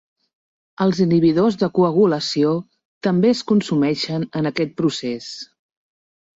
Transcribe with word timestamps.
Els 0.85 1.01
inhibidors 1.03 1.57
de 1.65 1.69
coagulació 1.81 2.55
també 3.09 3.31
es 3.35 3.45
consumeixen 3.53 4.29
en 4.43 4.53
aquest 4.55 4.77
procès. 4.83 5.33